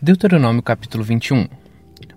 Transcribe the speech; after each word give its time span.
Deuteronômio 0.00 0.62
capítulo 0.62 1.02
21 1.02 1.48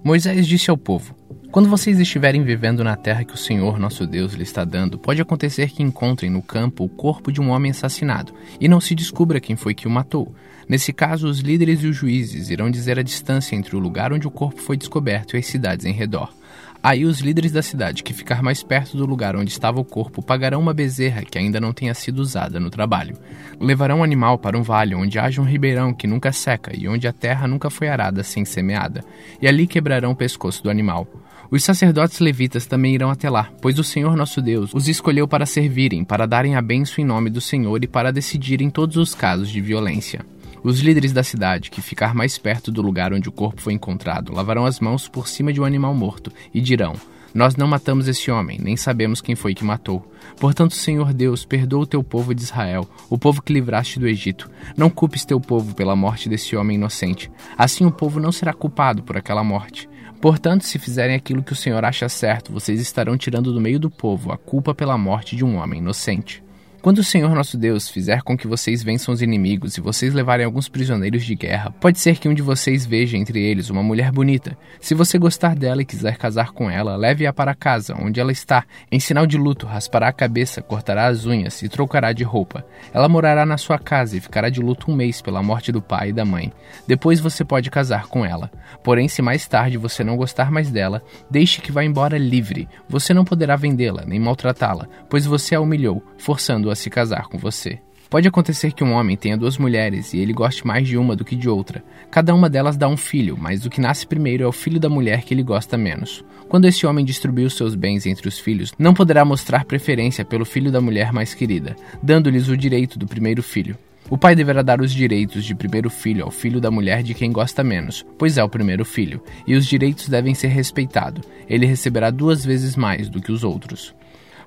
Moisés 0.04 0.46
disse 0.46 0.70
ao 0.70 0.78
povo: 0.78 1.16
Quando 1.50 1.70
vocês 1.70 1.98
estiverem 1.98 2.44
vivendo 2.44 2.84
na 2.84 2.98
terra 2.98 3.24
que 3.24 3.34
o 3.34 3.38
Senhor 3.38 3.80
nosso 3.80 4.06
Deus 4.06 4.34
lhe 4.34 4.44
está 4.44 4.66
dando, 4.66 5.00
pode 5.00 5.22
acontecer 5.22 5.70
que 5.70 5.82
encontrem 5.82 6.30
no 6.30 6.42
campo 6.42 6.84
o 6.84 6.90
corpo 6.90 7.32
de 7.32 7.40
um 7.40 7.50
homem 7.50 7.72
assassinado 7.72 8.34
e 8.60 8.68
não 8.68 8.82
se 8.82 8.94
descubra 8.94 9.40
quem 9.40 9.56
foi 9.56 9.74
que 9.74 9.88
o 9.88 9.92
matou. 9.92 10.36
Nesse 10.68 10.92
caso, 10.92 11.28
os 11.28 11.40
líderes 11.40 11.82
e 11.82 11.88
os 11.88 11.96
juízes 11.96 12.50
irão 12.50 12.70
dizer 12.70 13.00
a 13.00 13.04
distância 13.04 13.56
entre 13.56 13.76
o 13.78 13.80
lugar 13.80 14.12
onde 14.12 14.28
o 14.28 14.32
corpo 14.32 14.62
foi 14.62 14.76
descoberto 14.76 15.36
e 15.36 15.40
as 15.40 15.46
cidades 15.46 15.86
em 15.86 15.94
redor. 15.94 16.34
Aí 16.82 17.04
os 17.04 17.20
líderes 17.20 17.52
da 17.52 17.62
cidade 17.62 18.04
que 18.04 18.14
ficar 18.14 18.42
mais 18.42 18.64
perto 18.64 18.96
do 18.96 19.06
lugar 19.06 19.36
onde 19.36 19.52
estava 19.52 19.82
o 19.82 19.86
corpo 19.86 20.22
pagarão 20.22 20.62
uma 20.62 20.74
bezerra 20.74 21.24
que 21.24 21.38
ainda 21.38 21.60
não 21.60 21.74
tenha 21.74 21.94
sido 21.94 22.20
usada 22.20 22.58
no 22.58 22.70
trabalho. 22.70 23.18
Levarão 23.60 24.00
o 24.00 24.04
animal 24.04 24.38
para 24.38 24.58
um 24.58 24.64
vale 24.64 24.96
onde 24.96 25.20
haja 25.20 25.42
um 25.42 25.46
ribeirão 25.46 25.94
que 25.94 26.08
nunca 26.08 26.32
seca 26.32 26.72
e 26.74 26.88
onde 26.88 27.06
a 27.06 27.12
terra 27.12 27.48
nunca 27.48 27.70
foi 27.70 27.90
arada 27.90 28.24
sem 28.24 28.46
semeada, 28.46 29.04
e 29.42 29.48
ali 29.48 29.68
quebrarão 29.68 30.12
o 30.12 30.16
pescoço 30.16 30.64
do 30.64 30.70
animal. 30.70 31.06
Os 31.52 31.64
sacerdotes 31.64 32.20
levitas 32.20 32.66
também 32.66 32.96
irão 32.96 33.10
até 33.10 33.30
lá, 33.30 33.50
pois 33.62 33.78
o 33.78 33.84
Senhor 33.84 34.16
nosso 34.16 34.42
Deus 34.42 34.72
os 34.74 34.88
escolheu 34.88 35.28
para 35.28 35.46
servirem, 35.46 36.06
para 36.06 36.26
darem 36.26 36.56
a 36.56 36.62
benção 36.62 37.04
em 37.04 37.08
nome 37.08 37.30
do 37.30 37.42
Senhor 37.42 37.84
e 37.84 37.88
para 37.88 38.12
decidirem 38.12 38.70
todos 38.70 38.96
os 38.96 39.14
casos 39.14 39.50
de 39.50 39.60
violência. 39.60 40.24
Os 40.62 40.82
líderes 40.82 41.14
da 41.14 41.24
cidade, 41.24 41.72
que 41.72 41.82
ficar 41.82 42.14
mais 42.14 42.38
perto 42.38 42.72
do 42.72 42.82
lugar 42.82 43.14
onde 43.14 43.30
o 43.30 43.32
corpo 43.32 43.62
foi 43.62 43.74
encontrado, 43.74 44.34
lavarão 44.34 44.66
as 44.66 44.80
mãos 44.80 45.08
por 45.08 45.28
cima 45.28 45.54
de 45.54 45.62
um 45.62 45.66
animal 45.66 45.94
morto 45.94 46.32
e 46.54 46.60
dirão: 46.60 46.96
Nós 47.34 47.56
não 47.56 47.66
matamos 47.66 48.10
esse 48.10 48.30
homem, 48.30 48.60
nem 48.62 48.76
sabemos 48.76 49.22
quem 49.22 49.36
foi 49.36 49.56
que 49.56 49.64
matou. 49.64 50.06
Portanto, 50.38 50.76
Senhor 50.76 51.14
Deus, 51.14 51.46
perdoa 51.46 51.84
o 51.84 51.88
teu 51.88 52.04
povo 52.04 52.36
de 52.36 52.42
Israel, 52.42 52.90
o 53.10 53.18
povo 53.18 53.42
que 53.42 53.54
livraste 53.54 54.00
do 54.00 54.08
Egito. 54.08 54.50
Não 54.76 54.90
culpes 54.90 55.24
teu 55.24 55.40
povo 55.40 55.74
pela 55.74 55.96
morte 55.96 56.28
desse 56.28 56.58
homem 56.58 56.76
inocente. 56.76 57.32
Assim 57.58 57.86
o 57.86 57.92
povo 57.92 58.20
não 58.20 58.32
será 58.32 58.52
culpado 58.52 59.02
por 59.02 59.16
aquela 59.16 59.44
morte. 59.44 59.88
Portanto, 60.20 60.66
se 60.66 60.78
fizerem 60.78 61.16
aquilo 61.16 61.42
que 61.42 61.54
o 61.54 61.56
Senhor 61.56 61.86
acha 61.86 62.10
certo, 62.10 62.52
vocês 62.52 62.82
estarão 62.82 63.18
tirando 63.18 63.54
do 63.54 63.62
meio 63.62 63.80
do 63.80 63.90
povo 63.90 64.34
a 64.34 64.38
culpa 64.38 64.76
pela 64.76 64.98
morte 64.98 65.38
de 65.38 65.46
um 65.46 65.56
homem 65.56 65.80
inocente. 65.80 66.44
Quando 66.82 67.00
o 67.00 67.04
Senhor 67.04 67.36
nosso 67.36 67.58
Deus 67.58 67.90
fizer 67.90 68.22
com 68.22 68.38
que 68.38 68.48
vocês 68.48 68.82
vençam 68.82 69.14
os 69.14 69.22
inimigos 69.22 69.76
e 69.76 69.82
vocês 69.82 70.14
levarem 70.14 70.46
alguns 70.46 70.70
prisioneiros 70.70 71.26
de 71.26 71.36
guerra, 71.36 71.72
pode 71.72 72.00
ser 72.00 72.18
que 72.18 72.30
um 72.30 72.34
de 72.34 72.42
vocês 72.42 72.86
veja 72.86 73.18
entre 73.18 73.38
eles 73.44 73.70
uma 73.70 73.84
mulher 73.84 74.14
bonita. 74.14 74.58
Se 74.80 74.96
você 74.96 75.18
gostar 75.18 75.56
dela 75.56 75.82
e 75.82 75.86
quiser 75.86 76.16
casar 76.16 76.52
com 76.52 76.72
ela, 76.72 76.96
leve-a 76.96 77.34
para 77.34 77.54
casa, 77.54 77.98
onde 78.00 78.22
ela 78.22 78.32
está. 78.32 78.64
Em 78.90 78.98
sinal 78.98 79.28
de 79.28 79.38
luto, 79.38 79.66
raspará 79.66 80.08
a 80.08 80.14
cabeça, 80.14 80.62
cortará 80.62 81.08
as 81.08 81.26
unhas 81.26 81.62
e 81.62 81.68
trocará 81.68 82.14
de 82.14 82.24
roupa. 82.24 82.66
Ela 82.94 83.10
morará 83.10 83.46
na 83.46 83.58
sua 83.58 83.78
casa 83.78 84.16
e 84.16 84.22
ficará 84.22 84.50
de 84.50 84.62
luto 84.62 84.90
um 84.90 84.96
mês 84.96 85.22
pela 85.22 85.44
morte 85.44 85.74
do 85.74 85.82
pai 85.82 86.10
e 86.10 86.14
da 86.14 86.24
mãe. 86.24 86.50
Depois 86.88 87.20
você 87.20 87.44
pode 87.44 87.70
casar 87.70 88.08
com 88.08 88.26
ela. 88.26 88.50
Porém, 88.82 89.10
se 89.10 89.22
mais 89.22 89.46
tarde 89.46 89.78
você 89.78 90.02
não 90.02 90.16
gostar 90.16 90.50
mais 90.50 90.72
dela, 90.72 91.04
deixe 91.30 91.60
que 91.60 91.74
vá 91.74 91.84
embora 91.84 92.18
livre. 92.18 92.70
Você 92.88 93.14
não 93.14 93.26
poderá 93.26 93.58
vendê-la 93.58 94.06
nem 94.08 94.18
maltratá-la, 94.18 94.88
pois 95.10 95.26
você 95.26 95.56
a 95.56 95.60
humilhou, 95.60 96.02
forçando 96.18 96.69
a 96.72 96.76
se 96.76 96.90
casar 96.90 97.28
com 97.28 97.38
você. 97.38 97.80
Pode 98.10 98.28
acontecer 98.28 98.72
que 98.72 98.84
um 98.84 98.94
homem 98.94 99.16
tenha 99.16 99.38
duas 99.38 99.60
mulheres 99.60 100.14
e 100.14 100.18
ele 100.18 100.34
goste 100.34 100.66
mais 100.66 100.88
de 100.88 100.98
uma 100.98 101.16
do 101.16 101.24
que 101.24 101.36
de 101.36 101.48
outra. 101.48 101.84
Cada 102.10 102.34
uma 102.34 102.50
delas 102.50 102.76
dá 102.76 102.88
um 102.88 102.98
filho, 102.98 103.38
mas 103.40 103.66
o 103.66 103.70
que 103.70 103.80
nasce 103.80 104.08
primeiro 104.08 104.44
é 104.44 104.48
o 104.48 104.52
filho 104.52 104.80
da 104.80 104.90
mulher 104.90 105.22
que 105.22 105.32
ele 105.32 105.44
gosta 105.44 105.78
menos. 105.78 106.26
Quando 106.48 106.66
esse 106.66 106.88
homem 106.88 107.06
distribuir 107.06 107.52
seus 107.52 107.76
bens 107.76 108.08
entre 108.08 108.28
os 108.28 108.40
filhos, 108.40 108.74
não 108.80 108.96
poderá 108.96 109.24
mostrar 109.24 109.64
preferência 109.64 110.26
pelo 110.26 110.44
filho 110.44 110.72
da 110.72 110.82
mulher 110.82 111.14
mais 111.14 111.36
querida, 111.36 111.76
dando-lhes 112.02 112.48
o 112.48 112.58
direito 112.58 112.98
do 112.98 113.06
primeiro 113.06 113.44
filho. 113.44 113.78
O 114.10 114.18
pai 114.18 114.36
deverá 114.36 114.64
dar 114.64 114.82
os 114.82 114.92
direitos 114.92 115.46
de 115.46 115.54
primeiro 115.54 115.88
filho 115.88 116.26
ao 116.26 116.32
filho 116.32 116.60
da 116.60 116.72
mulher 116.72 117.04
de 117.04 117.14
quem 117.14 117.32
gosta 117.32 117.64
menos, 117.64 118.04
pois 118.18 118.40
é 118.40 118.44
o 118.44 118.50
primeiro 118.50 118.84
filho, 118.84 119.22
e 119.46 119.56
os 119.56 119.68
direitos 119.68 120.10
devem 120.10 120.34
ser 120.34 120.48
respeitados. 120.48 121.22
Ele 121.48 121.68
receberá 121.68 122.10
duas 122.10 122.44
vezes 122.44 122.76
mais 122.76 123.08
do 123.08 123.22
que 123.22 123.32
os 123.32 123.44
outros. 123.44 123.94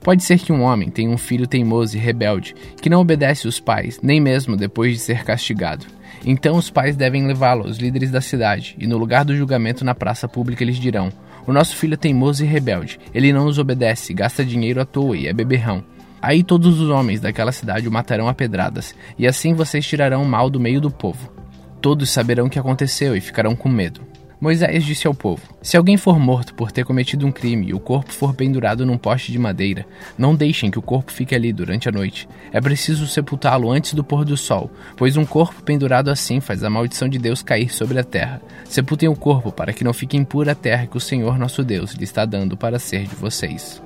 Pode 0.03 0.25
ser 0.25 0.39
que 0.39 0.53
um 0.53 0.63
homem 0.63 0.91
tenha 0.91 1.11
um 1.11 1.17
filho 1.17 1.47
teimoso 1.47 1.97
e 1.97 2.01
rebelde, 2.01 2.55
que 2.81 2.91
não 2.91 3.01
obedece 3.01 3.47
os 3.47 3.61
pais, 3.61 4.01
nem 4.03 4.21
mesmo 4.21 4.57
depois 4.57 4.95
de 4.95 4.99
ser 4.99 5.25
castigado. 5.25 5.87
Então 6.25 6.57
os 6.57 6.71
pais 6.71 6.97
devem 6.97 7.27
levá-lo 7.27 7.67
aos 7.67 7.79
líderes 7.79 8.11
da 8.11 8.21
cidade, 8.21 8.75
e 8.79 8.87
no 8.87 8.99
lugar 8.99 9.25
do 9.25 9.37
julgamento 9.37 9.85
na 9.85 9.95
praça 9.95 10.29
pública 10.29 10.65
eles 10.65 10.77
dirão: 10.77 11.13
O 11.47 11.53
nosso 11.53 11.77
filho 11.77 11.95
é 11.95 11.97
teimoso 11.97 12.45
e 12.45 12.47
rebelde, 12.47 12.99
ele 13.15 13.33
não 13.33 13.45
nos 13.45 13.59
obedece, 13.59 14.13
gasta 14.13 14.45
dinheiro 14.45 14.81
à 14.81 14.85
toa 14.85 15.17
e 15.17 15.29
é 15.29 15.33
beberrão. 15.33 15.85
Aí 16.21 16.43
todos 16.45 16.81
os 16.81 16.89
homens 16.89 17.21
daquela 17.21 17.51
cidade 17.51 17.89
o 17.89 17.93
matarão 17.93 18.29
a 18.29 18.35
pedradas, 18.35 18.95
e 19.19 19.27
assim 19.27 19.55
vocês 19.55 19.87
tirarão 19.87 20.23
o 20.23 20.29
mal 20.29 20.49
do 20.49 20.61
meio 20.61 20.81
do 20.81 20.91
povo. 20.91 21.33
Todos 21.81 22.11
saberão 22.11 22.47
o 22.47 22.51
que 22.51 22.61
aconteceu 22.61 23.17
e 23.17 23.21
ficarão 23.21 23.57
com 23.57 23.69
medo. 23.69 24.01
Moisés 24.43 24.83
disse 24.83 25.07
ao 25.07 25.15
povo: 25.15 25.41
Se 25.63 25.77
alguém 25.77 25.97
for 25.97 26.19
morto 26.19 26.53
por 26.53 26.73
ter 26.73 26.85
cometido 26.85 27.25
um 27.25 27.31
crime 27.31 27.69
e 27.69 27.75
o 27.75 27.79
corpo 27.79 28.13
for 28.13 28.35
pendurado 28.35 28.85
num 28.85 28.99
poste 28.99 29.31
de 29.31 29.39
madeira, 29.39 29.87
não 30.19 30.35
deixem 30.35 30.69
que 30.69 30.81
o 30.81 30.83
corpo 30.83 31.13
fique 31.13 31.33
ali 31.33 31.53
durante 31.53 31.89
a 31.89 31.93
noite. 31.93 32.29
É 32.51 32.61
preciso 32.61 33.07
sepultá-lo 33.07 33.71
antes 33.71 33.95
do 33.95 34.03
pôr 34.03 34.25
do 34.25 34.37
sol, 34.37 34.69
pois 34.97 35.17
um 35.17 35.25
corpo 35.25 35.63
pendurado 35.63 36.11
assim 36.11 36.41
faz 36.41 36.65
a 36.65 36.69
maldição 36.69 37.09
de 37.09 37.21
Deus 37.21 37.41
cair 37.41 37.73
sobre 37.73 38.01
a 38.01 38.03
terra. 38.03 38.43
Sepultem 38.65 39.09
o 39.09 39.15
corpo 39.15 39.53
para 39.53 39.73
que 39.73 39.85
não 39.85 39.93
fique 39.93 40.17
impura 40.17 40.51
a 40.51 40.57
terra 40.57 40.89
que 40.89 40.97
o 40.97 41.01
Senhor 41.01 41.39
nosso 41.39 41.63
Deus 41.63 41.93
lhe 41.93 42.03
está 42.03 42.25
dando 42.25 42.57
para 42.57 42.81
ser 42.81 43.07
de 43.07 43.15
vocês. 43.15 43.81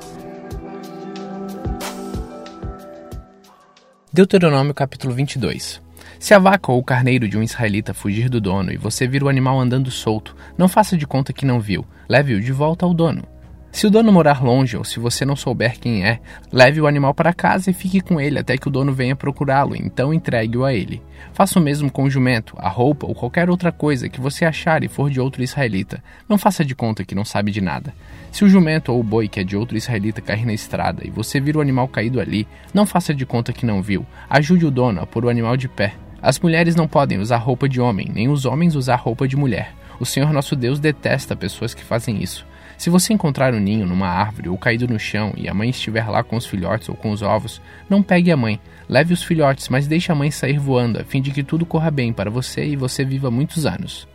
Deuteronômio 4.10 4.72
capítulo 4.72 5.12
22 5.12 5.84
se 6.18 6.34
a 6.34 6.38
vaca 6.38 6.72
ou 6.72 6.78
o 6.78 6.84
carneiro 6.84 7.28
de 7.28 7.36
um 7.36 7.42
israelita 7.42 7.94
fugir 7.94 8.28
do 8.28 8.40
dono 8.40 8.72
e 8.72 8.76
você 8.76 9.06
vir 9.06 9.22
o 9.22 9.28
animal 9.28 9.60
andando 9.60 9.90
solto, 9.90 10.36
não 10.56 10.68
faça 10.68 10.96
de 10.96 11.06
conta 11.06 11.32
que 11.32 11.46
não 11.46 11.60
viu, 11.60 11.86
leve-o 12.08 12.40
de 12.40 12.52
volta 12.52 12.84
ao 12.84 12.94
dono. 12.94 13.35
Se 13.76 13.86
o 13.86 13.90
dono 13.90 14.10
morar 14.10 14.42
longe 14.42 14.74
ou 14.74 14.82
se 14.82 14.98
você 14.98 15.22
não 15.26 15.36
souber 15.36 15.78
quem 15.78 16.02
é, 16.02 16.18
leve 16.50 16.80
o 16.80 16.86
animal 16.86 17.12
para 17.12 17.34
casa 17.34 17.70
e 17.70 17.74
fique 17.74 18.00
com 18.00 18.18
ele 18.18 18.38
até 18.38 18.56
que 18.56 18.68
o 18.68 18.70
dono 18.70 18.90
venha 18.90 19.14
procurá-lo, 19.14 19.76
então 19.76 20.14
entregue-o 20.14 20.64
a 20.64 20.72
ele. 20.72 21.02
Faça 21.34 21.58
o 21.58 21.62
mesmo 21.62 21.90
com 21.90 22.04
o 22.04 22.08
jumento, 22.08 22.56
a 22.56 22.70
roupa 22.70 23.06
ou 23.06 23.14
qualquer 23.14 23.50
outra 23.50 23.70
coisa 23.70 24.08
que 24.08 24.18
você 24.18 24.46
achar 24.46 24.82
e 24.82 24.88
for 24.88 25.10
de 25.10 25.20
outro 25.20 25.42
israelita. 25.42 26.02
Não 26.26 26.38
faça 26.38 26.64
de 26.64 26.74
conta 26.74 27.04
que 27.04 27.14
não 27.14 27.22
sabe 27.22 27.52
de 27.52 27.60
nada. 27.60 27.92
Se 28.32 28.46
o 28.46 28.48
jumento 28.48 28.90
ou 28.90 28.98
o 28.98 29.04
boi 29.04 29.28
que 29.28 29.40
é 29.40 29.44
de 29.44 29.58
outro 29.58 29.76
israelita 29.76 30.22
cair 30.22 30.46
na 30.46 30.54
estrada 30.54 31.06
e 31.06 31.10
você 31.10 31.38
vir 31.38 31.54
o 31.54 31.60
animal 31.60 31.86
caído 31.86 32.18
ali, 32.18 32.48
não 32.72 32.86
faça 32.86 33.12
de 33.12 33.26
conta 33.26 33.52
que 33.52 33.66
não 33.66 33.82
viu. 33.82 34.06
Ajude 34.30 34.64
o 34.64 34.70
dono 34.70 35.02
a 35.02 35.06
pôr 35.06 35.26
o 35.26 35.28
animal 35.28 35.54
de 35.54 35.68
pé. 35.68 35.92
As 36.22 36.40
mulheres 36.40 36.76
não 36.76 36.88
podem 36.88 37.18
usar 37.18 37.36
roupa 37.36 37.68
de 37.68 37.78
homem, 37.78 38.10
nem 38.10 38.30
os 38.30 38.46
homens 38.46 38.74
usar 38.74 38.96
roupa 38.96 39.28
de 39.28 39.36
mulher. 39.36 39.74
O 40.00 40.06
Senhor 40.06 40.32
nosso 40.32 40.56
Deus 40.56 40.80
detesta 40.80 41.36
pessoas 41.36 41.74
que 41.74 41.84
fazem 41.84 42.22
isso. 42.22 42.46
Se 42.76 42.90
você 42.90 43.12
encontrar 43.12 43.54
um 43.54 43.60
ninho 43.60 43.86
numa 43.86 44.08
árvore 44.08 44.48
ou 44.48 44.58
caído 44.58 44.86
no 44.86 44.98
chão 44.98 45.32
e 45.36 45.48
a 45.48 45.54
mãe 45.54 45.70
estiver 45.70 46.08
lá 46.08 46.22
com 46.22 46.36
os 46.36 46.46
filhotes 46.46 46.88
ou 46.88 46.94
com 46.94 47.10
os 47.10 47.22
ovos, 47.22 47.60
não 47.88 48.02
pegue 48.02 48.30
a 48.30 48.36
mãe. 48.36 48.60
Leve 48.88 49.14
os 49.14 49.22
filhotes, 49.22 49.68
mas 49.68 49.86
deixe 49.86 50.12
a 50.12 50.14
mãe 50.14 50.30
sair 50.30 50.58
voando, 50.58 51.00
a 51.00 51.04
fim 51.04 51.22
de 51.22 51.30
que 51.30 51.42
tudo 51.42 51.64
corra 51.64 51.90
bem 51.90 52.12
para 52.12 52.30
você 52.30 52.64
e 52.64 52.76
você 52.76 53.04
viva 53.04 53.30
muitos 53.30 53.64
anos. 53.66 54.06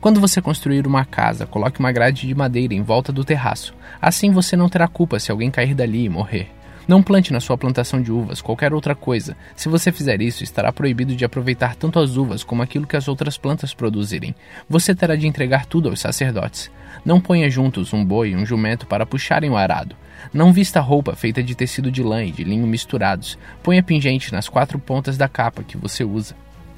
Quando 0.00 0.20
você 0.20 0.42
construir 0.42 0.86
uma 0.86 1.04
casa, 1.06 1.46
coloque 1.46 1.80
uma 1.80 1.90
grade 1.90 2.26
de 2.26 2.34
madeira 2.34 2.74
em 2.74 2.82
volta 2.82 3.10
do 3.10 3.24
terraço. 3.24 3.74
Assim 4.00 4.30
você 4.30 4.54
não 4.54 4.68
terá 4.68 4.86
culpa 4.86 5.18
se 5.18 5.32
alguém 5.32 5.50
cair 5.50 5.74
dali 5.74 6.04
e 6.04 6.10
morrer. 6.10 6.53
Não 6.86 7.02
plante 7.02 7.32
na 7.32 7.40
sua 7.40 7.56
plantação 7.56 8.02
de 8.02 8.12
uvas 8.12 8.42
qualquer 8.42 8.74
outra 8.74 8.94
coisa. 8.94 9.36
Se 9.56 9.68
você 9.68 9.90
fizer 9.90 10.20
isso, 10.20 10.44
estará 10.44 10.70
proibido 10.70 11.16
de 11.16 11.24
aproveitar 11.24 11.74
tanto 11.74 11.98
as 11.98 12.16
uvas 12.16 12.44
como 12.44 12.62
aquilo 12.62 12.86
que 12.86 12.96
as 12.96 13.08
outras 13.08 13.38
plantas 13.38 13.72
produzirem. 13.72 14.34
Você 14.68 14.94
terá 14.94 15.16
de 15.16 15.26
entregar 15.26 15.64
tudo 15.64 15.88
aos 15.88 16.00
sacerdotes. 16.00 16.70
Não 17.04 17.20
ponha 17.20 17.48
juntos 17.48 17.92
um 17.92 18.04
boi 18.04 18.30
e 18.30 18.36
um 18.36 18.44
jumento 18.44 18.86
para 18.86 19.06
puxarem 19.06 19.50
o 19.50 19.56
arado. 19.56 19.96
Não 20.32 20.52
vista 20.52 20.80
roupa 20.80 21.16
feita 21.16 21.42
de 21.42 21.54
tecido 21.54 21.90
de 21.90 22.02
lã 22.02 22.22
e 22.24 22.30
de 22.30 22.44
linho 22.44 22.66
misturados. 22.66 23.38
Ponha 23.62 23.82
pingente 23.82 24.32
nas 24.32 24.48
quatro 24.48 24.78
pontas 24.78 25.16
da 25.16 25.28
capa 25.28 25.62
que 25.62 25.76
você 25.76 26.04
usa. 26.04 26.34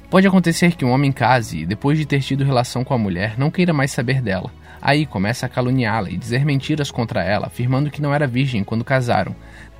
Pode 0.09 0.25
acontecer 0.25 0.75
que 0.75 0.85
um 0.85 0.91
homem 0.91 1.11
case 1.11 1.59
e, 1.59 1.65
depois 1.65 1.97
de 1.97 2.05
ter 2.05 2.21
tido 2.21 2.45
relação 2.45 2.81
com 2.81 2.93
a 2.93 2.97
mulher, 2.97 3.37
não 3.37 3.51
queira 3.51 3.73
mais 3.73 3.91
saber 3.91 4.21
dela. 4.21 4.49
Aí 4.81 5.05
começa 5.05 5.45
a 5.45 5.49
caluniá-la 5.49 6.09
e 6.09 6.17
dizer 6.17 6.45
mentiras 6.45 6.89
contra 6.89 7.23
ela, 7.23 7.47
afirmando 7.47 7.89
que 7.89 8.01
não 8.01 8.13
era 8.13 8.25
virgem 8.25 8.63
quando 8.63 8.85
casaram. 8.85 9.35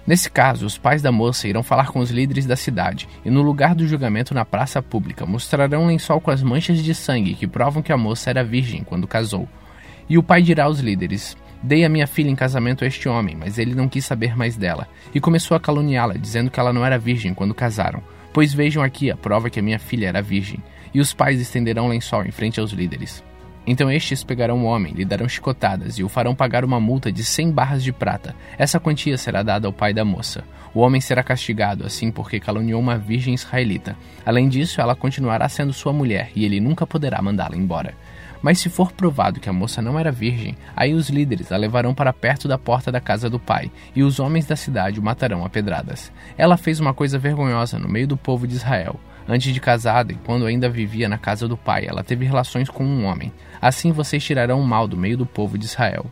Nesse 0.07 0.31
caso, 0.31 0.65
os 0.65 0.77
pais 0.77 1.01
da 1.01 1.12
moça 1.12 1.50
irão 1.50 1.62
falar 1.62 1.88
com 1.88 2.00
os 2.00 2.09
líderes 2.09 2.45
da 2.45 2.56
cidade 2.56 3.09
e, 3.25 3.30
no 3.30 3.42
lugar 3.42 3.75
do 3.75 3.86
julgamento 3.86 4.33
na 4.33 4.45
praça 4.45 4.81
pública, 4.81 5.25
mostrarão 5.25 5.83
um 5.83 5.88
lençol 5.88 6.21
com 6.21 6.31
as 6.31 6.42
manchas 6.42 6.81
de 6.81 6.95
sangue 6.95 7.36
que 7.36 7.45
provam 7.45 7.83
que 7.83 7.92
a 7.92 7.98
moça 7.98 8.30
era 8.30 8.42
virgem 8.42 8.86
quando 8.86 9.06
casou. 9.06 9.50
E 10.07 10.18
o 10.18 10.24
pai 10.24 10.42
dirá 10.42 10.63
aos 10.63 10.80
líderes: 10.80 11.36
Dei 11.62 11.83
a 11.83 11.89
minha 11.89 12.07
filha 12.07 12.30
em 12.30 12.36
casamento 12.36 12.86
a 12.86 12.88
este 12.88 13.09
homem, 13.09 13.36
mas 13.36 13.57
ele 13.57 13.75
não 13.75 13.89
quis 13.89 14.06
saber 14.06 14.33
mais 14.33 14.56
dela, 14.56 14.88
e 15.13 15.19
começou 15.19 15.57
a 15.57 15.59
caluniá-la, 15.59 16.13
dizendo 16.13 16.50
que 16.50 16.59
ela 16.59 16.71
não 16.71 16.86
era 16.86 16.98
virgem 16.98 17.33
quando 17.33 17.54
casaram. 17.54 18.01
Pois 18.31 18.54
vejam 18.54 18.81
aqui 18.81 19.12
a 19.12 19.18
prova 19.18 19.50
que 19.50 19.59
a 19.59 19.63
minha 19.63 19.80
filha 19.80 20.07
era 20.07 20.21
virgem. 20.21 20.63
E 20.94 21.01
os 21.01 21.13
pais 21.13 21.42
estenderão 21.42 21.86
o 21.86 21.89
lençol 21.89 22.24
em 22.24 22.31
frente 22.31 22.62
aos 22.62 22.71
líderes. 22.71 23.21
Então 23.68 23.92
estes 23.92 24.24
pegarão 24.24 24.64
o 24.64 24.64
homem, 24.64 24.94
lhe 24.94 25.04
darão 25.04 25.28
chicotadas 25.28 26.00
e 26.00 26.04
o 26.04 26.08
farão 26.08 26.34
pagar 26.34 26.64
uma 26.64 26.80
multa 26.80 27.12
de 27.12 27.22
cem 27.22 27.52
barras 27.52 27.84
de 27.84 27.92
prata. 27.92 28.34
Essa 28.58 28.80
quantia 28.80 29.18
será 29.18 29.44
dada 29.44 29.68
ao 29.68 29.74
pai 29.74 29.94
da 29.94 30.06
moça. 30.06 30.46
O 30.74 30.80
homem 30.80 31.02
será 31.02 31.22
castigado, 31.22 31.86
assim 31.86 32.10
porque 32.10 32.40
caluniou 32.40 32.80
uma 32.80 32.98
virgem 32.98 33.34
israelita. 33.34 33.98
Além 34.25 34.48
disso, 34.48 34.80
ela 34.80 34.96
continuará 34.96 35.50
sendo 35.50 35.74
sua 35.74 35.92
mulher 35.92 36.31
e 36.34 36.46
ele 36.46 36.62
nunca 36.62 36.88
poderá 36.88 37.22
mandá-la 37.22 37.58
embora. 37.58 37.94
Mas 38.42 38.60
se 38.60 38.69
for 38.69 38.92
provado 38.92 39.40
que 39.40 39.50
a 39.50 39.54
moça 39.54 39.81
não 39.81 40.00
era 40.00 40.12
virgem, 40.12 40.56
aí 40.75 40.94
os 40.94 41.10
líderes 41.10 41.52
a 41.52 41.58
levarão 41.58 41.94
para 41.94 42.14
perto 42.14 42.48
da 42.48 42.58
porta 42.58 42.92
da 42.92 43.02
casa 43.02 43.30
do 43.30 43.40
pai, 43.40 43.72
e 43.96 44.04
os 44.04 44.19
homens 44.19 44.46
da 44.46 44.56
cidade 44.56 45.00
o 45.00 45.04
matarão 45.04 45.44
a 45.44 45.50
pedradas. 45.50 46.12
Ela 46.38 46.56
fez 46.56 46.80
uma 46.80 46.94
coisa 46.94 47.18
vergonhosa 47.18 47.80
no 47.80 47.90
meio 47.90 48.08
do 48.08 48.16
povo 48.16 48.48
de 48.48 48.56
Israel. 48.56 49.00
Antes 49.30 49.54
de 49.54 49.60
casada 49.60 50.14
e 50.14 50.16
quando 50.16 50.46
ainda 50.46 50.70
vivia 50.70 51.10
na 51.10 51.18
casa 51.18 51.48
do 51.48 51.58
pai, 51.58 51.86
ela 51.86 52.04
teve 52.04 52.26
relações 52.26 52.70
com 52.70 52.86
um 52.86 53.06
homem. 53.06 53.34
Assim 53.62 53.92
vocês 53.92 54.24
tirarão 54.24 54.62
o 54.62 54.66
mal 54.66 54.88
do 54.88 54.96
meio 54.96 55.18
do 55.18 55.26
povo 55.26 55.58
de 55.58 55.66
Israel. 55.66 56.06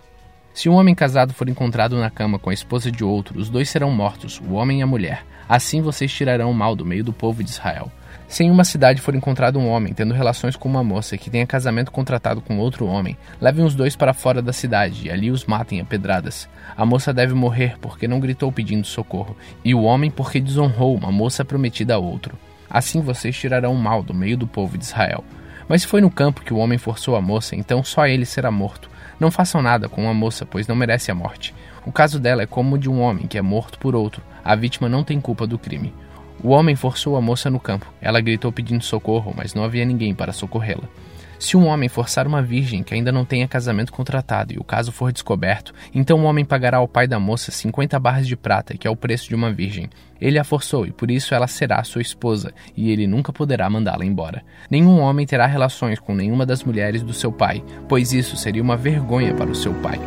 Se 0.54 0.68
um 0.68 0.74
homem 0.74 0.94
casado 0.94 1.34
for 1.34 1.48
encontrado 1.48 1.98
na 1.98 2.10
cama 2.10 2.40
com 2.40 2.50
a 2.50 2.54
esposa 2.54 2.92
de 2.92 3.04
outro, 3.04 3.40
os 3.40 3.50
dois 3.50 3.70
serão 3.70 3.92
mortos, 3.92 4.42
o 4.42 4.54
homem 4.54 4.80
e 4.80 4.82
a 4.82 4.88
mulher. 4.88 5.26
Assim 5.48 5.82
vocês 5.82 6.12
tirarão 6.12 6.52
o 6.52 6.54
mal 6.54 6.76
do 6.76 6.86
meio 6.86 7.04
do 7.04 7.14
povo 7.14 7.44
de 7.44 7.50
Israel. 7.50 7.92
Se 8.28 8.44
em 8.44 8.52
uma 8.52 8.64
cidade 8.64 9.02
for 9.02 9.16
encontrado 9.16 9.60
um 9.60 9.70
homem 9.70 9.94
tendo 9.94 10.14
relações 10.14 10.56
com 10.56 10.68
uma 10.68 10.84
moça 10.84 11.18
que 11.18 11.30
tenha 11.30 11.46
casamento 11.46 11.92
contratado 11.92 12.42
com 12.42 12.58
outro 12.58 12.86
homem, 12.86 13.16
levem 13.40 13.64
os 13.64 13.76
dois 13.76 13.96
para 13.96 14.14
fora 14.14 14.42
da 14.42 14.52
cidade 14.52 15.08
e 15.08 15.12
ali 15.12 15.32
os 15.32 15.46
matem 15.46 15.80
a 15.80 15.86
pedradas. 15.86 16.50
A 16.76 16.86
moça 16.86 17.14
deve 17.14 17.34
morrer 17.34 17.78
porque 17.80 18.08
não 18.08 18.20
gritou 18.20 18.52
pedindo 18.52 18.88
socorro, 18.88 19.38
e 19.64 19.76
o 19.76 19.84
homem 19.84 20.10
porque 20.10 20.42
desonrou 20.42 20.96
uma 20.96 21.12
moça 21.12 21.46
prometida 21.46 21.96
a 21.96 21.98
outro. 21.98 22.38
Assim 22.70 23.02
vocês 23.02 23.36
tirarão 23.36 23.74
o 23.74 23.78
mal 23.78 24.04
do 24.04 24.14
meio 24.14 24.38
do 24.38 24.48
povo 24.48 24.78
de 24.78 24.84
Israel. 24.84 25.24
Mas 25.68 25.82
se 25.82 25.88
foi 25.88 26.02
no 26.02 26.12
campo 26.12 26.44
que 26.44 26.54
o 26.54 26.58
homem 26.58 26.78
forçou 26.78 27.16
a 27.16 27.22
moça, 27.22 27.56
então 27.56 27.84
só 27.84 28.06
ele 28.06 28.26
será 28.26 28.52
morto. 28.52 28.90
Não 29.20 29.32
façam 29.32 29.62
nada 29.62 29.88
com 29.88 30.10
a 30.10 30.14
moça, 30.14 30.46
pois 30.46 30.68
não 30.68 30.76
merece 30.76 31.10
a 31.10 31.16
morte. 31.16 31.54
O 31.86 31.92
caso 31.92 32.20
dela 32.20 32.44
é 32.44 32.46
como 32.46 32.76
o 32.76 32.78
de 32.78 32.90
um 32.90 33.00
homem 33.00 33.28
que 33.28 33.38
é 33.38 33.42
morto 33.42 33.80
por 33.80 33.96
outro. 33.96 34.22
A 34.44 34.56
vítima 34.56 34.90
não 34.90 35.04
tem 35.04 35.22
culpa 35.22 35.48
do 35.48 35.58
crime. 35.58 35.94
O 36.44 36.50
homem 36.50 36.76
forçou 36.76 37.16
a 37.16 37.22
moça 37.22 37.50
no 37.50 37.60
campo. 37.60 37.92
Ela 38.02 38.22
gritou 38.22 38.52
pedindo 38.52 38.84
socorro, 38.84 39.34
mas 39.36 39.54
não 39.54 39.64
havia 39.64 39.86
ninguém 39.86 40.14
para 40.14 40.34
socorrê-la. 40.34 40.84
Se 41.40 41.58
um 41.58 41.66
homem 41.68 41.90
forçar 41.90 42.28
uma 42.28 42.42
virgem 42.42 42.84
que 42.84 42.94
ainda 42.94 43.12
não 43.12 43.26
tenha 43.26 43.48
casamento 43.48 43.92
contratado 43.92 44.54
e 44.54 44.58
o 44.58 44.64
caso 44.64 44.92
for 44.92 45.12
descoberto, 45.12 45.74
então 45.94 46.20
o 46.20 46.24
homem 46.24 46.46
pagará 46.46 46.78
ao 46.78 46.88
pai 46.88 47.08
da 47.08 47.20
moça 47.20 47.52
50 47.52 48.00
barras 48.00 48.28
de 48.28 48.36
prata, 48.36 48.78
que 48.78 48.88
é 48.88 48.90
o 48.90 48.96
preço 48.96 49.28
de 49.28 49.36
uma 49.36 49.52
virgem. 49.52 49.90
Ele 50.20 50.40
a 50.40 50.44
forçou 50.44 50.86
e 50.86 50.92
por 50.92 51.12
isso 51.12 51.36
ela 51.36 51.48
será 51.48 51.84
sua 51.84 52.02
esposa, 52.02 52.54
e 52.76 52.92
ele 52.92 53.06
nunca 53.06 53.34
poderá 53.34 53.70
mandá-la 53.70 54.06
embora. 54.06 54.44
Nenhum 54.70 55.00
homem 55.00 55.26
terá 55.26 55.46
relações 55.46 56.00
com 56.00 56.16
nenhuma 56.16 56.46
das 56.46 56.64
mulheres 56.64 57.02
do 57.02 57.14
seu 57.14 57.32
pai, 57.32 57.64
pois 57.88 58.14
isso 58.14 58.38
seria 58.38 58.64
uma 58.64 58.78
vergonha 58.78 59.34
para 59.34 59.52
o 59.52 59.56
seu 59.56 59.74
pai. 59.76 60.00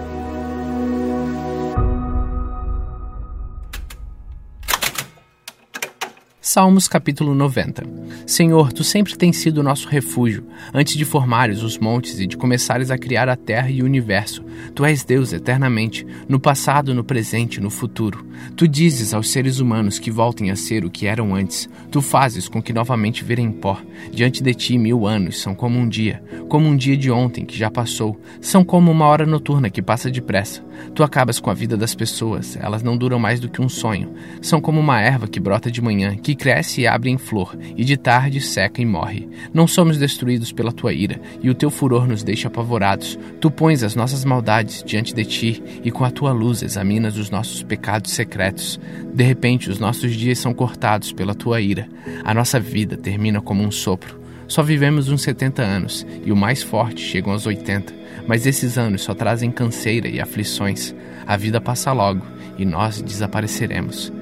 Salmos 6.50 6.88
capítulo 6.88 7.34
90 7.34 7.82
Senhor, 8.26 8.72
tu 8.72 8.82
sempre 8.82 9.16
tens 9.16 9.36
sido 9.36 9.62
nosso 9.62 9.86
refúgio, 9.86 10.46
antes 10.72 10.96
de 10.96 11.04
formares 11.04 11.62
os 11.62 11.76
montes 11.78 12.18
e 12.18 12.26
de 12.26 12.38
começares 12.38 12.90
a 12.90 12.96
criar 12.98 13.28
a 13.28 13.36
terra 13.36 13.70
e 13.70 13.82
o 13.82 13.84
universo. 13.84 14.42
Tu 14.74 14.84
és 14.84 15.04
Deus 15.04 15.32
eternamente, 15.32 16.06
no 16.28 16.40
passado, 16.40 16.94
no 16.94 17.04
presente 17.04 17.56
e 17.56 17.60
no 17.60 17.70
futuro. 17.70 18.26
Tu 18.56 18.66
dizes 18.66 19.14
aos 19.14 19.30
seres 19.30 19.60
humanos 19.60 19.98
que 19.98 20.10
voltem 20.10 20.50
a 20.50 20.56
ser 20.56 20.84
o 20.84 20.90
que 20.90 21.06
eram 21.06 21.34
antes. 21.34 21.68
Tu 21.90 22.00
fazes 22.00 22.48
com 22.48 22.62
que 22.62 22.72
novamente 22.72 23.24
virem 23.24 23.50
pó. 23.50 23.80
Diante 24.12 24.42
de 24.42 24.54
ti, 24.54 24.78
mil 24.78 25.06
anos 25.06 25.40
são 25.40 25.54
como 25.54 25.78
um 25.78 25.88
dia, 25.88 26.22
como 26.48 26.66
um 26.66 26.76
dia 26.76 26.96
de 26.96 27.10
ontem 27.10 27.44
que 27.44 27.56
já 27.56 27.70
passou. 27.70 28.18
São 28.40 28.64
como 28.64 28.90
uma 28.90 29.06
hora 29.06 29.26
noturna 29.26 29.70
que 29.70 29.82
passa 29.82 30.10
depressa. 30.10 30.62
Tu 30.94 31.02
acabas 31.02 31.40
com 31.40 31.50
a 31.50 31.54
vida 31.54 31.76
das 31.76 31.94
pessoas, 31.94 32.56
elas 32.56 32.82
não 32.82 32.96
duram 32.96 33.18
mais 33.18 33.40
do 33.40 33.48
que 33.48 33.60
um 33.60 33.68
sonho. 33.68 34.14
São 34.40 34.60
como 34.60 34.80
uma 34.80 35.00
erva 35.00 35.26
que 35.26 35.40
brota 35.40 35.70
de 35.70 35.82
manhã, 35.82 36.16
que 36.16 36.34
cresce 36.38 36.82
e 36.82 36.86
abre 36.86 37.10
em 37.10 37.18
flor, 37.18 37.58
e 37.76 37.84
de 37.84 37.96
tarde 37.96 38.40
seca 38.40 38.80
e 38.80 38.86
morre. 38.86 39.28
Não 39.52 39.66
somos 39.66 39.98
destruídos 39.98 40.52
pela 40.52 40.72
tua 40.72 40.92
ira, 40.92 41.20
e 41.42 41.50
o 41.50 41.54
teu 41.54 41.70
furor 41.70 42.06
nos 42.06 42.22
deixa 42.22 42.48
apavorados. 42.48 43.18
Tu 43.40 43.50
pões 43.50 43.82
as 43.82 43.94
nossas 43.94 44.24
maldades 44.24 44.82
diante 44.86 45.12
de 45.12 45.24
ti, 45.24 45.62
e 45.84 45.90
com 45.90 46.04
a 46.04 46.10
tua 46.10 46.32
luz 46.32 46.62
examinas 46.62 47.16
os 47.16 47.28
nossos 47.28 47.62
pecados 47.62 48.12
secretos. 48.12 48.80
De 49.12 49.24
repente, 49.24 49.68
os 49.68 49.78
nossos 49.78 50.14
dias 50.14 50.38
são 50.38 50.54
cortados 50.54 51.12
pela 51.12 51.34
tua 51.34 51.60
ira. 51.60 51.88
A 52.24 52.32
nossa 52.32 52.60
vida 52.60 52.96
termina 52.96 53.40
como 53.40 53.62
um 53.62 53.70
sopro. 53.70 54.18
Só 54.46 54.62
vivemos 54.62 55.10
uns 55.10 55.22
70 55.22 55.60
anos, 55.60 56.06
e 56.24 56.32
o 56.32 56.36
mais 56.36 56.62
forte 56.62 57.02
chegam 57.02 57.32
aos 57.32 57.44
80. 57.44 57.92
Mas 58.26 58.46
esses 58.46 58.78
anos 58.78 59.02
só 59.02 59.12
trazem 59.12 59.50
canseira 59.50 60.08
e 60.08 60.20
aflições. 60.20 60.94
A 61.26 61.36
vida 61.36 61.60
passa 61.60 61.92
logo, 61.92 62.24
e 62.56 62.64
nós 62.64 63.02
desapareceremos. 63.02 64.12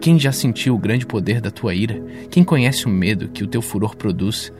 Quem 0.00 0.18
já 0.18 0.32
sentiu 0.32 0.74
o 0.74 0.78
grande 0.78 1.04
poder 1.04 1.42
da 1.42 1.50
tua 1.50 1.74
ira? 1.74 2.02
Quem 2.30 2.42
conhece 2.42 2.86
o 2.86 2.88
medo 2.88 3.28
que 3.28 3.44
o 3.44 3.46
teu 3.46 3.60
furor 3.60 3.94
produz? 3.94 4.50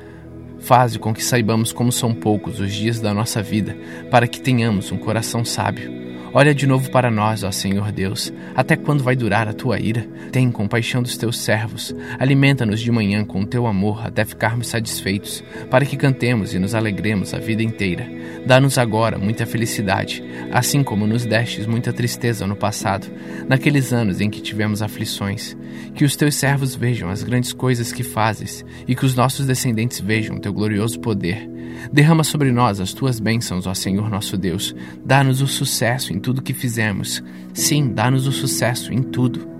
Faze 0.58 0.98
com 0.98 1.14
que 1.14 1.25
saibamos 1.25 1.72
como 1.72 1.90
são 1.90 2.14
poucos 2.14 2.60
os 2.60 2.75
dias 2.75 3.00
da 3.00 3.14
nossa 3.14 3.42
vida, 3.42 3.75
para 4.10 4.28
que 4.28 4.38
tenhamos 4.38 4.92
um 4.92 4.98
coração 4.98 5.42
sábio. 5.42 6.00
Olha 6.32 6.55
de 6.55 6.65
novo 6.65 6.88
para 6.93 7.11
nós, 7.11 7.43
ó 7.43 7.50
Senhor 7.50 7.91
Deus. 7.91 8.32
Até 8.55 8.77
quando 8.77 9.03
vai 9.03 9.17
durar 9.17 9.49
a 9.49 9.53
tua 9.53 9.81
ira? 9.81 10.06
Tem 10.31 10.49
compaixão 10.49 11.03
dos 11.03 11.17
teus 11.17 11.38
servos. 11.41 11.93
Alimenta-nos 12.21 12.81
de 12.81 12.93
manhã 12.93 13.25
com 13.25 13.41
o 13.41 13.47
teu 13.47 13.67
amor 13.67 14.06
até 14.06 14.25
ficarmos 14.25 14.69
satisfeitos, 14.69 15.43
para 15.69 15.85
que 15.85 15.97
cantemos 15.97 16.55
e 16.55 16.59
nos 16.61 16.73
alegremos 16.73 17.35
a 17.35 17.38
vida 17.38 17.65
inteira. 17.65 18.09
Dá-nos 18.47 18.79
agora 18.79 19.19
muita 19.19 19.44
felicidade, 19.44 20.23
assim 20.53 20.85
como 20.85 21.05
nos 21.05 21.27
destes 21.27 21.67
muita 21.67 21.93
tristeza 21.93 22.47
no 22.47 22.55
passado, 22.55 23.09
naqueles 23.49 23.93
anos 23.93 24.21
em 24.21 24.31
que 24.31 24.41
tivemos 24.41 24.82
aflições. 24.82 25.56
Que 25.97 26.05
os 26.05 26.15
teus 26.15 26.37
servos 26.37 26.77
vejam 26.77 27.11
as 27.11 27.25
grandes 27.25 27.53
coisas 27.53 27.93
que 27.93 28.05
fazes 28.05 28.65
e 28.87 28.94
que 28.94 29.05
os 29.05 29.17
nossos 29.17 29.47
descendentes 29.47 29.99
vejam 29.99 30.38
teu 30.38 30.53
glorioso 30.53 31.00
poder. 31.00 31.50
Derrama 31.93 32.23
sobre 32.23 32.53
nós 32.53 32.81
as 32.81 32.93
tuas 32.93 33.19
bênçãos, 33.19 33.67
ó 33.67 33.75
Senhor 33.75 34.11
nosso 34.11 34.37
Deus. 34.37 34.75
Dá-nos 35.05 35.41
o 35.41 35.47
sucesso 35.47 36.12
em 36.12 36.19
tudo 36.20 36.43
que 36.43 36.55
fizemos. 36.55 37.22
Sim, 37.52 37.93
dá-nos 37.93 38.26
o 38.26 38.32
sucesso 38.32 38.93
em 38.93 39.02
tudo. 39.02 39.50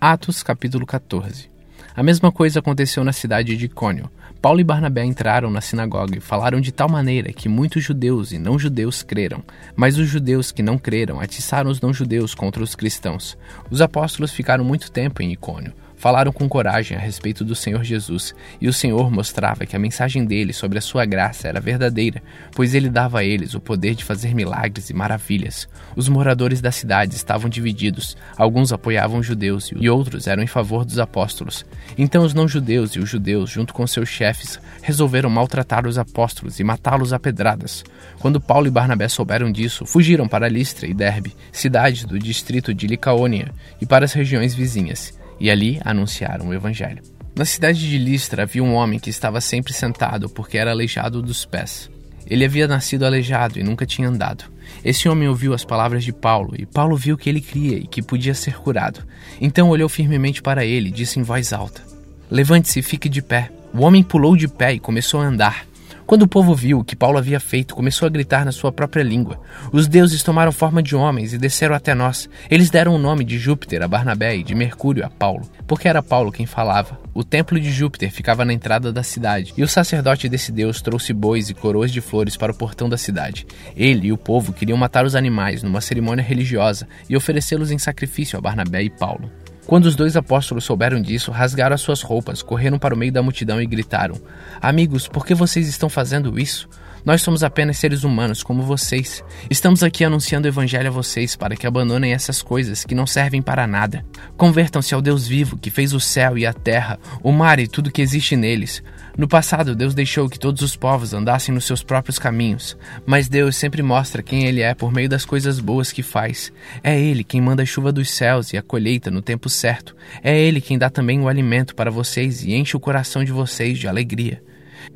Atos 0.00 0.42
capítulo 0.42 0.86
14 0.86 1.50
A 1.94 2.02
mesma 2.02 2.32
coisa 2.32 2.60
aconteceu 2.60 3.04
na 3.04 3.12
cidade 3.12 3.54
de 3.54 3.66
Icônio. 3.66 4.10
Paulo 4.40 4.58
e 4.58 4.64
Barnabé 4.64 5.04
entraram 5.04 5.50
na 5.50 5.60
sinagoga 5.60 6.16
e 6.16 6.20
falaram 6.20 6.58
de 6.58 6.72
tal 6.72 6.88
maneira 6.88 7.30
que 7.30 7.50
muitos 7.50 7.84
judeus 7.84 8.32
e 8.32 8.38
não-judeus 8.38 9.02
creram, 9.02 9.44
mas 9.76 9.98
os 9.98 10.08
judeus 10.08 10.50
que 10.50 10.62
não 10.62 10.78
creram 10.78 11.20
atiçaram 11.20 11.70
os 11.70 11.82
não-judeus 11.82 12.34
contra 12.34 12.62
os 12.62 12.74
cristãos. 12.74 13.36
Os 13.70 13.82
apóstolos 13.82 14.32
ficaram 14.32 14.64
muito 14.64 14.90
tempo 14.90 15.22
em 15.22 15.32
Icônio. 15.32 15.74
Falaram 16.00 16.32
com 16.32 16.48
coragem 16.48 16.96
a 16.96 17.00
respeito 17.00 17.44
do 17.44 17.54
Senhor 17.54 17.84
Jesus, 17.84 18.34
e 18.58 18.66
o 18.66 18.72
Senhor 18.72 19.10
mostrava 19.10 19.66
que 19.66 19.76
a 19.76 19.78
mensagem 19.78 20.24
dele 20.24 20.50
sobre 20.50 20.78
a 20.78 20.80
sua 20.80 21.04
graça 21.04 21.46
era 21.46 21.60
verdadeira, 21.60 22.22
pois 22.56 22.74
ele 22.74 22.88
dava 22.88 23.18
a 23.18 23.24
eles 23.24 23.52
o 23.52 23.60
poder 23.60 23.94
de 23.94 24.02
fazer 24.02 24.34
milagres 24.34 24.88
e 24.88 24.94
maravilhas. 24.94 25.68
Os 25.94 26.08
moradores 26.08 26.62
da 26.62 26.72
cidade 26.72 27.16
estavam 27.16 27.50
divididos, 27.50 28.16
alguns 28.34 28.72
apoiavam 28.72 29.18
os 29.18 29.26
judeus 29.26 29.70
e 29.76 29.90
outros 29.90 30.26
eram 30.26 30.42
em 30.42 30.46
favor 30.46 30.86
dos 30.86 30.98
apóstolos. 30.98 31.66
Então 31.98 32.24
os 32.24 32.32
não-judeus 32.32 32.92
e 32.92 32.98
os 32.98 33.10
judeus, 33.10 33.50
junto 33.50 33.74
com 33.74 33.86
seus 33.86 34.08
chefes, 34.08 34.58
resolveram 34.80 35.28
maltratar 35.28 35.86
os 35.86 35.98
apóstolos 35.98 36.58
e 36.58 36.64
matá-los 36.64 37.12
a 37.12 37.18
pedradas. 37.18 37.84
Quando 38.20 38.40
Paulo 38.40 38.66
e 38.66 38.70
Barnabé 38.70 39.06
souberam 39.06 39.52
disso, 39.52 39.84
fugiram 39.84 40.26
para 40.26 40.48
Listra 40.48 40.86
e 40.86 40.94
Derbe, 40.94 41.36
cidades 41.52 42.04
do 42.04 42.18
distrito 42.18 42.72
de 42.72 42.86
Licaônia, 42.86 43.52
e 43.78 43.84
para 43.84 44.06
as 44.06 44.14
regiões 44.14 44.54
vizinhas 44.54 45.19
e 45.40 45.50
ali 45.50 45.80
anunciaram 45.84 46.48
o 46.48 46.54
Evangelho. 46.54 47.02
Na 47.34 47.44
cidade 47.44 47.88
de 47.88 47.96
Listra 47.96 48.42
havia 48.42 48.62
um 48.62 48.74
homem 48.74 48.98
que 48.98 49.08
estava 49.08 49.40
sempre 49.40 49.72
sentado 49.72 50.28
porque 50.28 50.58
era 50.58 50.70
aleijado 50.70 51.22
dos 51.22 51.44
pés. 51.44 51.90
Ele 52.26 52.44
havia 52.44 52.68
nascido 52.68 53.04
aleijado 53.04 53.58
e 53.58 53.62
nunca 53.62 53.86
tinha 53.86 54.08
andado. 54.08 54.44
Esse 54.84 55.08
homem 55.08 55.28
ouviu 55.28 55.54
as 55.54 55.64
palavras 55.64 56.04
de 56.04 56.12
Paulo 56.12 56.54
e 56.56 56.66
Paulo 56.66 56.96
viu 56.96 57.16
que 57.16 57.28
ele 57.28 57.40
cria 57.40 57.78
e 57.78 57.86
que 57.86 58.02
podia 58.02 58.34
ser 58.34 58.54
curado. 58.58 59.04
Então 59.40 59.70
olhou 59.70 59.88
firmemente 59.88 60.42
para 60.42 60.64
ele 60.64 60.88
e 60.88 60.92
disse 60.92 61.18
em 61.18 61.22
voz 61.22 61.52
alta: 61.52 61.82
Levante-se 62.30 62.78
e 62.78 62.82
fique 62.82 63.08
de 63.08 63.22
pé. 63.22 63.50
O 63.72 63.82
homem 63.82 64.02
pulou 64.02 64.36
de 64.36 64.46
pé 64.46 64.74
e 64.74 64.80
começou 64.80 65.20
a 65.20 65.24
andar. 65.24 65.66
Quando 66.10 66.22
o 66.22 66.28
povo 66.28 66.56
viu 66.56 66.80
o 66.80 66.84
que 66.84 66.96
Paulo 66.96 67.18
havia 67.18 67.38
feito, 67.38 67.72
começou 67.72 68.04
a 68.04 68.10
gritar 68.10 68.44
na 68.44 68.50
sua 68.50 68.72
própria 68.72 69.00
língua. 69.00 69.40
Os 69.72 69.86
deuses 69.86 70.24
tomaram 70.24 70.50
forma 70.50 70.82
de 70.82 70.96
homens 70.96 71.32
e 71.32 71.38
desceram 71.38 71.72
até 71.72 71.94
nós. 71.94 72.28
Eles 72.50 72.68
deram 72.68 72.96
o 72.96 72.98
nome 72.98 73.22
de 73.22 73.38
Júpiter 73.38 73.80
a 73.80 73.86
Barnabé 73.86 74.34
e 74.34 74.42
de 74.42 74.52
Mercúrio 74.52 75.06
a 75.06 75.08
Paulo, 75.08 75.48
porque 75.68 75.86
era 75.86 76.02
Paulo 76.02 76.32
quem 76.32 76.46
falava. 76.46 76.98
O 77.14 77.22
templo 77.22 77.60
de 77.60 77.70
Júpiter 77.70 78.10
ficava 78.10 78.44
na 78.44 78.52
entrada 78.52 78.92
da 78.92 79.04
cidade, 79.04 79.54
e 79.56 79.62
o 79.62 79.68
sacerdote 79.68 80.28
desse 80.28 80.50
deus 80.50 80.82
trouxe 80.82 81.12
bois 81.12 81.48
e 81.48 81.54
coroas 81.54 81.92
de 81.92 82.00
flores 82.00 82.36
para 82.36 82.50
o 82.50 82.56
portão 82.56 82.88
da 82.88 82.98
cidade. 82.98 83.46
Ele 83.76 84.08
e 84.08 84.12
o 84.12 84.18
povo 84.18 84.52
queriam 84.52 84.76
matar 84.76 85.04
os 85.04 85.14
animais 85.14 85.62
numa 85.62 85.80
cerimônia 85.80 86.24
religiosa 86.24 86.88
e 87.08 87.16
oferecê-los 87.16 87.70
em 87.70 87.78
sacrifício 87.78 88.36
a 88.36 88.42
Barnabé 88.42 88.82
e 88.82 88.90
Paulo. 88.90 89.30
Quando 89.66 89.86
os 89.86 89.94
dois 89.94 90.16
apóstolos 90.16 90.64
souberam 90.64 91.00
disso, 91.00 91.30
rasgaram 91.30 91.74
as 91.74 91.80
suas 91.80 92.02
roupas, 92.02 92.42
correram 92.42 92.78
para 92.78 92.94
o 92.94 92.98
meio 92.98 93.12
da 93.12 93.22
multidão 93.22 93.60
e 93.60 93.66
gritaram: 93.66 94.16
Amigos, 94.60 95.06
por 95.06 95.24
que 95.24 95.34
vocês 95.34 95.68
estão 95.68 95.88
fazendo 95.88 96.38
isso? 96.38 96.68
Nós 97.04 97.22
somos 97.22 97.42
apenas 97.42 97.78
seres 97.78 98.04
humanos 98.04 98.42
como 98.42 98.62
vocês. 98.62 99.24
Estamos 99.48 99.82
aqui 99.82 100.04
anunciando 100.04 100.46
o 100.46 100.50
evangelho 100.50 100.88
a 100.88 100.92
vocês 100.92 101.34
para 101.34 101.56
que 101.56 101.66
abandonem 101.66 102.12
essas 102.12 102.42
coisas 102.42 102.84
que 102.84 102.94
não 102.94 103.06
servem 103.06 103.40
para 103.40 103.66
nada. 103.66 104.04
Convertam-se 104.36 104.94
ao 104.94 105.00
Deus 105.00 105.26
vivo 105.26 105.56
que 105.56 105.70
fez 105.70 105.94
o 105.94 106.00
céu 106.00 106.36
e 106.36 106.44
a 106.44 106.52
terra, 106.52 106.98
o 107.22 107.32
mar 107.32 107.58
e 107.58 107.66
tudo 107.66 107.90
que 107.90 108.02
existe 108.02 108.36
neles. 108.36 108.82
No 109.20 109.28
passado, 109.28 109.76
Deus 109.76 109.92
deixou 109.92 110.30
que 110.30 110.38
todos 110.38 110.62
os 110.62 110.74
povos 110.74 111.12
andassem 111.12 111.54
nos 111.54 111.66
seus 111.66 111.82
próprios 111.82 112.18
caminhos, 112.18 112.74
mas 113.04 113.28
Deus 113.28 113.54
sempre 113.54 113.82
mostra 113.82 114.22
quem 114.22 114.46
Ele 114.46 114.62
é 114.62 114.74
por 114.74 114.90
meio 114.90 115.10
das 115.10 115.26
coisas 115.26 115.60
boas 115.60 115.92
que 115.92 116.02
faz. 116.02 116.50
É 116.82 116.98
Ele 116.98 117.22
quem 117.22 117.38
manda 117.38 117.62
a 117.62 117.66
chuva 117.66 117.92
dos 117.92 118.10
céus 118.10 118.54
e 118.54 118.56
a 118.56 118.62
colheita 118.62 119.10
no 119.10 119.20
tempo 119.20 119.50
certo. 119.50 119.94
É 120.22 120.40
Ele 120.40 120.58
quem 120.58 120.78
dá 120.78 120.88
também 120.88 121.20
o 121.20 121.28
alimento 121.28 121.74
para 121.74 121.90
vocês 121.90 122.42
e 122.44 122.54
enche 122.54 122.78
o 122.78 122.80
coração 122.80 123.22
de 123.22 123.30
vocês 123.30 123.78
de 123.78 123.86
alegria. 123.86 124.42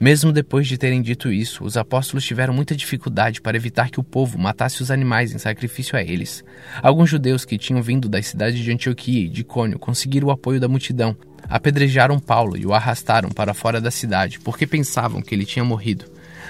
Mesmo 0.00 0.33
depois 0.33 0.67
de 0.67 0.76
terem 0.76 1.00
dito 1.00 1.33
isso, 1.33 1.64
os 1.64 1.76
apóstolos 1.76 2.25
tiveram 2.25 2.53
muita 2.53 2.75
dificuldade 2.75 3.41
para 3.41 3.57
evitar 3.57 3.91
que 3.91 4.00
o 4.00 4.05
povo 4.05 4.38
matasse 4.38 4.83
os 4.83 4.91
animais 4.91 5.33
em 5.33 5.38
sacrifício 5.38 5.97
a 5.97 6.03
eles. 6.03 6.45
Alguns 6.83 7.11
judeus 7.11 7.45
que 7.45 7.59
tinham 7.59 7.83
vindo 7.83 8.09
das 8.09 8.26
cidades 8.26 8.59
de 8.59 8.73
Antioquia 8.73 9.26
e 9.26 9.29
de 9.29 9.45
Cônio 9.45 9.79
conseguiram 9.79 10.29
o 10.29 10.31
apoio 10.31 10.61
da 10.61 10.69
multidão. 10.69 11.17
Apedrejaram 11.49 12.19
Paulo 12.19 12.57
e 12.57 12.67
o 12.67 12.73
arrastaram 12.73 13.29
para 13.29 13.55
fora 13.55 13.81
da 13.81 13.91
cidade, 13.91 14.41
porque 14.41 14.67
pensavam 14.67 15.21
que 15.21 15.35
ele 15.35 15.45
tinha 15.45 15.64
morrido. 15.64 16.07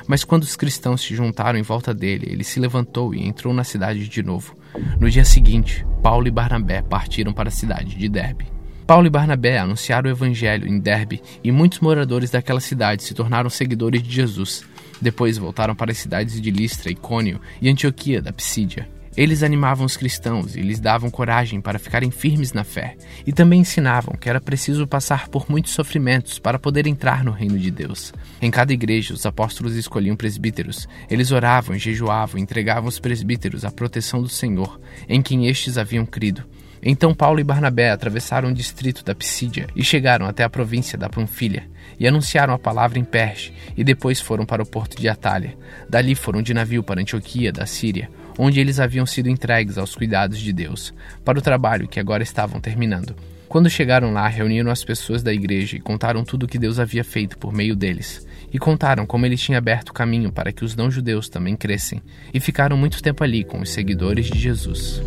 Mas 0.06 0.24
quando 0.24 0.42
os 0.42 0.56
cristãos 0.56 1.02
se 1.02 1.14
juntaram 1.14 1.58
em 1.58 1.62
volta 1.62 1.94
dele, 1.94 2.28
ele 2.30 2.44
se 2.44 2.60
levantou 2.60 3.14
e 3.14 3.26
entrou 3.26 3.52
na 3.54 3.64
cidade 3.64 4.08
de 4.08 4.22
novo. 4.22 4.56
No 5.00 5.10
dia 5.10 5.24
seguinte, 5.24 5.86
Paulo 6.02 6.26
e 6.26 6.30
Barnabé 6.30 6.82
partiram 6.82 7.32
para 7.32 7.48
a 7.48 7.52
cidade 7.52 7.96
de 7.96 8.08
Derbe. 8.08 8.46
Paulo 8.86 9.06
e 9.06 9.10
Barnabé 9.10 9.58
anunciaram 9.58 10.10
o 10.10 10.12
evangelho 10.12 10.68
em 10.68 10.78
Derbe 10.78 11.22
e 11.42 11.50
muitos 11.50 11.80
moradores 11.80 12.30
daquela 12.30 12.60
cidade 12.60 13.02
se 13.02 13.14
tornaram 13.14 13.48
seguidores 13.48 14.02
de 14.02 14.10
Jesus. 14.10 14.62
Depois 15.00 15.38
voltaram 15.38 15.74
para 15.74 15.90
as 15.90 15.98
cidades 15.98 16.38
de 16.38 16.50
Listra, 16.50 16.90
Icônio 16.90 17.40
e 17.62 17.70
Antioquia 17.70 18.20
da 18.20 18.30
Psídia. 18.30 18.86
Eles 19.16 19.42
animavam 19.42 19.86
os 19.86 19.96
cristãos 19.96 20.54
e 20.54 20.60
lhes 20.60 20.80
davam 20.80 21.08
coragem 21.08 21.60
para 21.60 21.78
ficarem 21.78 22.10
firmes 22.10 22.52
na 22.52 22.64
fé, 22.64 22.96
e 23.24 23.32
também 23.32 23.60
ensinavam 23.60 24.16
que 24.20 24.28
era 24.28 24.40
preciso 24.40 24.88
passar 24.88 25.28
por 25.28 25.48
muitos 25.48 25.72
sofrimentos 25.72 26.40
para 26.40 26.58
poder 26.58 26.86
entrar 26.86 27.22
no 27.22 27.30
reino 27.30 27.56
de 27.56 27.70
Deus. 27.70 28.12
Em 28.42 28.50
cada 28.50 28.72
igreja, 28.72 29.14
os 29.14 29.24
apóstolos 29.24 29.76
escolhiam 29.76 30.16
presbíteros. 30.16 30.88
Eles 31.08 31.30
oravam, 31.30 31.78
jejuavam 31.78 32.40
entregavam 32.40 32.88
os 32.88 32.98
presbíteros 32.98 33.64
à 33.64 33.70
proteção 33.70 34.20
do 34.20 34.28
Senhor, 34.28 34.80
em 35.08 35.22
quem 35.22 35.46
estes 35.46 35.78
haviam 35.78 36.04
crido. 36.04 36.44
Então 36.86 37.14
Paulo 37.14 37.40
e 37.40 37.44
Barnabé 37.44 37.90
atravessaram 37.90 38.50
o 38.50 38.54
distrito 38.54 39.02
da 39.02 39.14
Psídia 39.14 39.66
e 39.74 39.82
chegaram 39.82 40.26
até 40.26 40.44
a 40.44 40.50
província 40.50 40.98
da 40.98 41.08
Panfilha, 41.08 41.66
e 41.98 42.06
anunciaram 42.06 42.52
a 42.52 42.58
palavra 42.58 42.98
em 42.98 43.04
Perge, 43.04 43.54
e 43.74 43.82
depois 43.82 44.20
foram 44.20 44.44
para 44.44 44.62
o 44.62 44.66
porto 44.66 45.00
de 45.00 45.08
Atalha. 45.08 45.56
Dali 45.88 46.14
foram 46.14 46.42
de 46.42 46.52
navio 46.52 46.82
para 46.82 47.00
Antioquia, 47.00 47.50
da 47.50 47.64
Síria, 47.64 48.10
onde 48.38 48.60
eles 48.60 48.78
haviam 48.78 49.06
sido 49.06 49.30
entregues 49.30 49.78
aos 49.78 49.94
cuidados 49.94 50.38
de 50.38 50.52
Deus, 50.52 50.92
para 51.24 51.38
o 51.38 51.42
trabalho 51.42 51.88
que 51.88 51.98
agora 51.98 52.22
estavam 52.22 52.60
terminando. 52.60 53.16
Quando 53.48 53.70
chegaram 53.70 54.12
lá, 54.12 54.26
reuniram 54.26 54.70
as 54.70 54.84
pessoas 54.84 55.22
da 55.22 55.32
igreja 55.32 55.76
e 55.76 55.80
contaram 55.80 56.24
tudo 56.24 56.42
o 56.42 56.48
que 56.48 56.58
Deus 56.58 56.78
havia 56.78 57.04
feito 57.04 57.38
por 57.38 57.52
meio 57.52 57.76
deles. 57.76 58.26
E 58.52 58.58
contaram 58.58 59.06
como 59.06 59.24
ele 59.24 59.36
tinha 59.36 59.58
aberto 59.58 59.90
o 59.90 59.92
caminho 59.94 60.32
para 60.32 60.52
que 60.52 60.64
os 60.64 60.74
não-judeus 60.74 61.28
também 61.28 61.56
crescem, 61.56 62.02
e 62.32 62.40
ficaram 62.40 62.76
muito 62.76 63.02
tempo 63.02 63.22
ali 63.22 63.44
com 63.44 63.60
os 63.60 63.70
seguidores 63.70 64.26
de 64.26 64.38
Jesus. 64.38 65.00